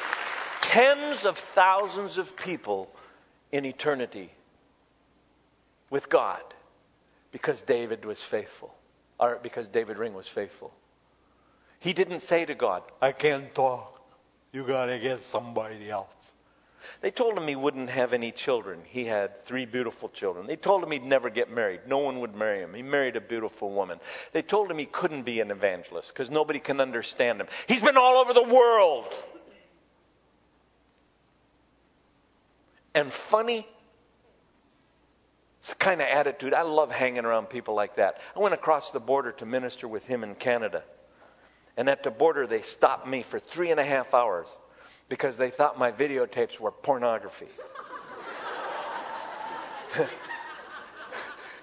[0.71, 2.89] tens of thousands of people
[3.51, 4.31] in eternity
[5.91, 6.43] with God
[7.33, 8.73] because David was faithful,
[9.19, 10.73] or because David Ring was faithful.
[11.81, 14.01] He didn't say to God, I can't talk.
[14.53, 16.31] You got to get somebody else.
[17.01, 18.81] They told him he wouldn't have any children.
[18.85, 20.47] He had three beautiful children.
[20.47, 21.81] They told him he'd never get married.
[21.89, 22.75] No one would marry him.
[22.75, 23.99] He married a beautiful woman.
[24.33, 27.49] They told him he couldn't be an evangelist because nobody can understand him.
[27.67, 29.13] He's been all over the world.
[32.95, 33.67] And funny,
[35.61, 36.55] it's the kind of attitude.
[36.55, 38.19] I love hanging around people like that.
[38.35, 40.83] I went across the border to minister with him in Canada.
[41.77, 44.49] And at the border, they stopped me for three and a half hours
[45.09, 47.49] because they thought my videotapes were pornography.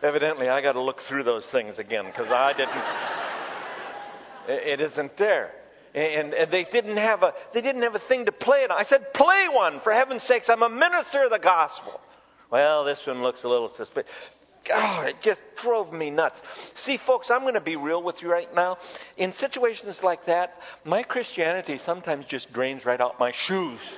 [0.04, 2.78] Evidently, I got to look through those things again because I didn't.
[4.48, 5.54] It isn't there.
[5.98, 8.78] And, and, they didn't have a they didn't have a thing to play it on.
[8.78, 10.48] I said, play one for heaven's sakes.
[10.48, 12.00] I'm a minister of the gospel.
[12.52, 14.12] Well, this one looks a little suspicious.
[14.72, 16.44] Oh, it just drove me nuts.
[16.76, 18.78] See, folks, I'm going to be real with you right now.
[19.16, 23.98] In situations like that, my Christianity sometimes just drains right out my shoes.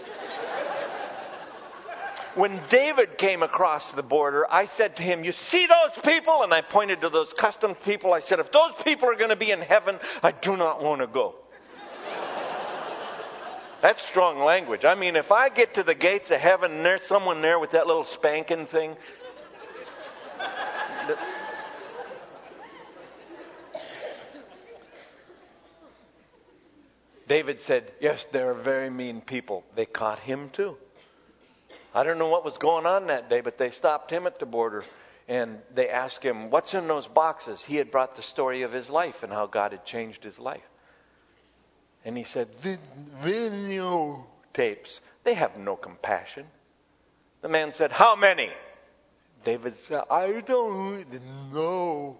[2.36, 6.44] when David came across the border, I said to him, You see those people?
[6.44, 8.14] And I pointed to those customs people.
[8.14, 11.02] I said, If those people are going to be in heaven, I do not want
[11.02, 11.36] to go.
[13.82, 14.84] That's strong language.
[14.84, 17.72] I mean, if I get to the gates of heaven and there's someone there with
[17.72, 18.98] that little spanking thing,
[27.30, 29.64] David said, Yes, they're very mean people.
[29.76, 30.76] They caught him too.
[31.96, 34.46] I don't know what was going on that day, but they stopped him at the
[34.46, 34.84] border
[35.28, 37.64] and they asked him, What's in those boxes?
[37.64, 40.69] He had brought the story of his life and how God had changed his life.
[42.06, 42.48] And he said,
[43.22, 45.02] Video tapes.
[45.24, 46.46] They have no compassion.
[47.42, 48.50] The man said, How many?
[49.44, 51.06] David said, I don't
[51.54, 52.18] know.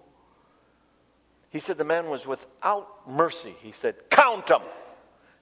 [1.50, 3.56] He said, The man was without mercy.
[3.62, 4.62] He said, Count them.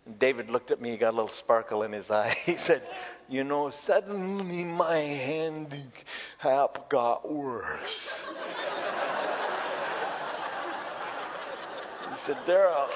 [0.05, 2.33] And David looked at me, he got a little sparkle in his eye.
[2.45, 2.81] He said,
[3.27, 8.23] You know, suddenly my handicap got worse.
[12.11, 12.87] he said, There are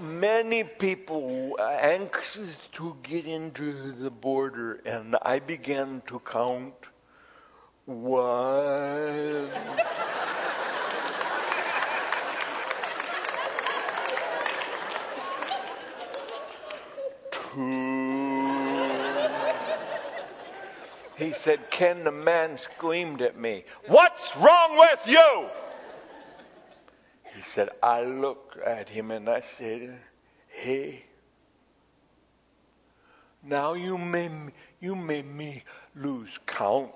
[0.00, 6.74] many people anxious to get into the border, and I began to count
[7.84, 9.50] one.
[21.16, 25.48] He said, Ken, the man screamed at me, What's wrong with you?
[27.36, 30.00] He said, I looked at him and I said,
[30.48, 31.04] Hey,
[33.42, 35.62] now you made me, you made me
[35.94, 36.92] lose count.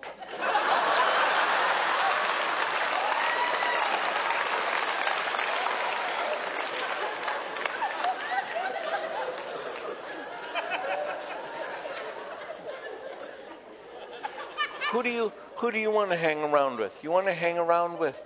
[14.91, 16.99] Who do you Who do you want to hang around with?
[17.05, 18.23] You want to hang around with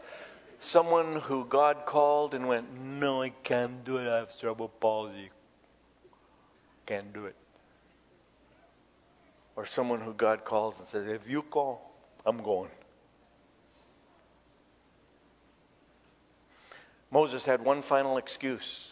[0.65, 4.09] someone who God called and went, No, I can't do it.
[4.09, 5.31] I have cerebral palsy.
[6.87, 7.37] Can't do it.
[9.57, 11.93] Or someone who God calls and says, If you call,
[12.27, 12.71] I'm going.
[17.11, 18.89] Moses had one final excuse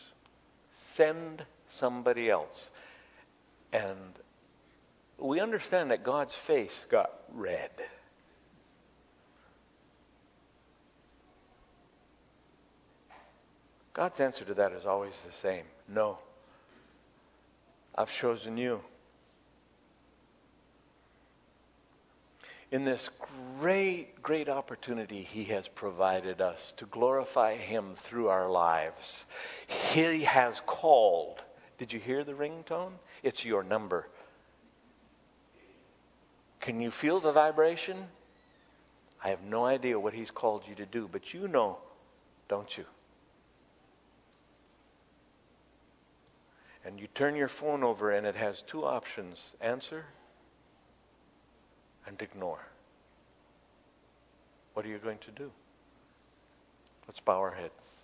[0.71, 2.71] send somebody else.
[3.73, 3.99] And
[5.19, 7.71] we understand that God's face got red.
[13.95, 16.19] God's answer to that is always the same no.
[17.95, 18.81] I've chosen you.
[22.71, 23.11] In this
[23.59, 29.27] great, great opportunity He has provided us to glorify Him through our lives,
[29.93, 31.43] He has called.
[31.77, 32.93] Did you hear the ringtone?
[33.23, 34.09] It's your number.
[36.61, 37.97] Can you feel the vibration?
[39.23, 41.77] I have no idea what He's called you to do, but you know,
[42.49, 42.85] don't you?
[46.85, 50.05] And you turn your phone over and it has two options answer
[52.07, 52.65] and ignore.
[54.75, 55.51] What are you going to do?
[57.07, 58.03] Let's bow our heads.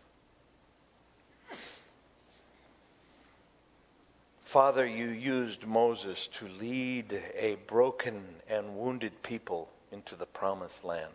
[4.42, 11.12] Father, you used Moses to lead a broken and wounded people into the promised land.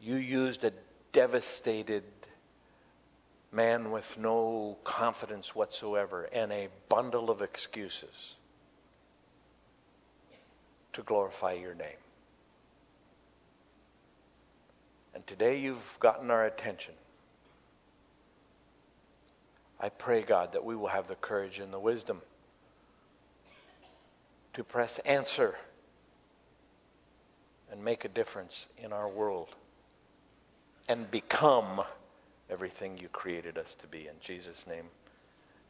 [0.00, 0.72] You used a
[1.12, 2.04] devastated
[3.56, 8.34] man with no confidence whatsoever and a bundle of excuses
[10.92, 11.96] to glorify your name.
[15.14, 16.92] And today you've gotten our attention.
[19.80, 22.20] I pray, God, that we will have the courage and the wisdom
[24.52, 25.54] to press answer
[27.72, 29.48] and make a difference in our world
[30.88, 31.82] and become
[32.50, 34.06] everything you created us to be.
[34.06, 34.84] In Jesus' name,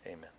[0.06, 0.30] amen.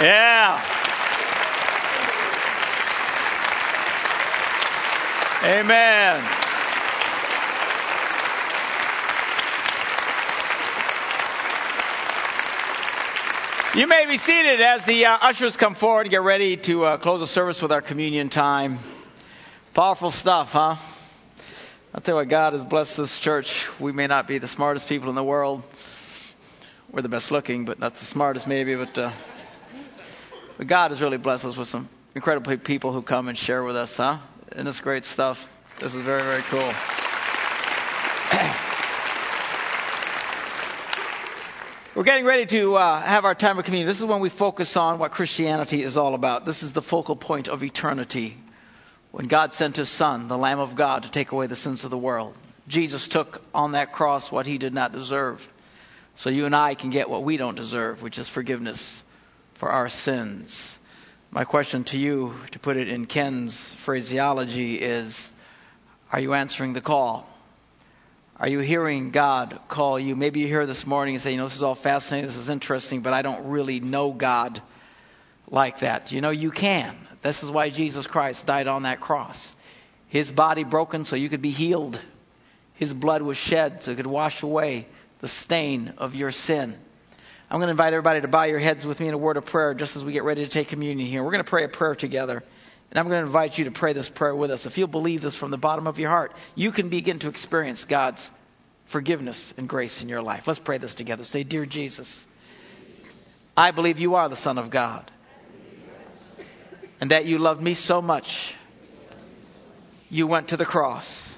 [0.00, 0.60] Yeah.
[5.42, 6.24] Amen.
[13.74, 16.96] You may be seated as the uh, ushers come forward and get ready to uh,
[16.96, 18.78] close the service with our communion time.
[19.76, 20.76] Powerful stuff, huh?
[21.92, 23.68] I'll tell you what, God has blessed this church.
[23.78, 25.62] We may not be the smartest people in the world.
[26.90, 28.74] We're the best looking, but not the smartest maybe.
[28.74, 29.10] But, uh,
[30.56, 33.76] but God has really blessed us with some incredible people who come and share with
[33.76, 34.16] us, huh?
[34.52, 35.46] And it's great stuff.
[35.78, 36.60] This is very, very cool.
[41.94, 43.86] We're getting ready to uh, have our time of communion.
[43.86, 46.46] This is when we focus on what Christianity is all about.
[46.46, 48.38] This is the focal point of eternity
[49.16, 51.90] when God sent his Son, the Lamb of God, to take away the sins of
[51.90, 52.36] the world.
[52.68, 55.50] Jesus took on that cross what he did not deserve.
[56.16, 59.02] So you and I can get what we don't deserve, which is forgiveness
[59.54, 60.78] for our sins.
[61.30, 65.32] My question to you, to put it in Ken's phraseology, is
[66.12, 67.26] Are you answering the call?
[68.38, 70.14] Are you hearing God call you?
[70.14, 72.50] Maybe you're here this morning and say, You know, this is all fascinating, this is
[72.50, 74.60] interesting, but I don't really know God
[75.50, 76.12] like that.
[76.12, 76.94] You know, you can.
[77.26, 79.54] This is why Jesus Christ died on that cross.
[80.08, 82.00] His body broken so you could be healed.
[82.74, 84.86] His blood was shed so it could wash away
[85.20, 86.78] the stain of your sin.
[87.50, 89.44] I'm going to invite everybody to bow your heads with me in a word of
[89.44, 91.22] prayer just as we get ready to take communion here.
[91.22, 92.44] We're going to pray a prayer together.
[92.90, 94.66] And I'm going to invite you to pray this prayer with us.
[94.66, 97.86] If you'll believe this from the bottom of your heart, you can begin to experience
[97.86, 98.30] God's
[98.86, 100.46] forgiveness and grace in your life.
[100.46, 101.24] Let's pray this together.
[101.24, 102.26] Say, Dear Jesus,
[103.56, 105.10] I believe you are the Son of God
[107.00, 108.54] and that you loved me so much,
[110.10, 111.36] you went to the cross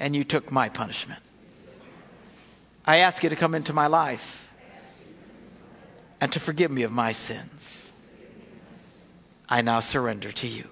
[0.00, 1.20] and you took my punishment.
[2.84, 4.48] I ask you to come into my life
[6.20, 7.90] and to forgive me of my sins.
[9.48, 10.68] I now surrender to you.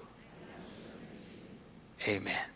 [2.07, 2.54] Amen.